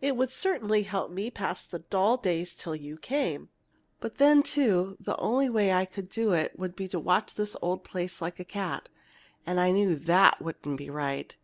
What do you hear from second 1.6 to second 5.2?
the dull days till you came! "But then, too, the